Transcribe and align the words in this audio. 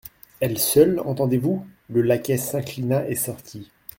Elle 0.39 0.57
seule, 0.57 0.99
entendez-vous? 1.01 1.63
Le 1.91 2.01
laquais 2.01 2.37
s'inclina 2.37 3.07
et 3.07 3.13
sortit. 3.13 3.69